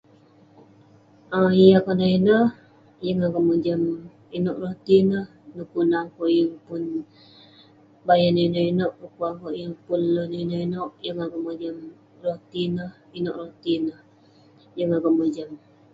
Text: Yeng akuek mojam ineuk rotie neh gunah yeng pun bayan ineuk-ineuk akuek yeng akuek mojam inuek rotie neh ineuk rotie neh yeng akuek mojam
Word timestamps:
Yeng 3.03 3.23
akuek 3.27 3.47
mojam 3.47 3.81
ineuk 4.35 4.59
rotie 4.61 4.99
neh 5.09 5.25
gunah 5.71 6.05
yeng 6.35 6.53
pun 6.65 6.83
bayan 8.07 8.37
ineuk-ineuk 8.45 8.93
akuek 9.29 9.55
yeng 9.59 9.75
akuek 11.25 11.45
mojam 11.45 11.75
inuek 11.85 12.23
rotie 12.23 12.67
neh 12.75 12.91
ineuk 13.17 13.37
rotie 13.39 13.77
neh 13.85 13.99
yeng 14.77 14.91
akuek 14.97 15.15
mojam 15.19 15.49